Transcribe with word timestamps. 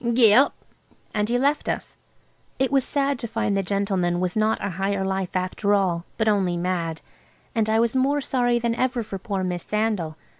Gee 0.13 0.33
up!" 0.33 0.55
And 1.13 1.29
he 1.29 1.37
left 1.37 1.69
us. 1.69 1.95
It 2.57 2.71
was 2.71 2.83
sad 2.83 3.19
to 3.19 3.27
find 3.27 3.55
the 3.55 3.61
gentleman 3.61 4.19
was 4.19 4.35
not 4.35 4.57
a 4.59 4.71
Higher 4.71 5.05
Life 5.05 5.35
after 5.35 5.75
all, 5.75 6.05
but 6.17 6.27
only 6.27 6.57
mad. 6.57 7.01
And 7.53 7.69
I 7.69 7.79
was 7.79 7.95
more 7.95 8.19
sorry 8.19 8.57
than 8.57 8.73
ever 8.73 9.03
for 9.03 9.19
poor 9.19 9.43
Miss 9.43 9.61
Sandal. 9.63 10.17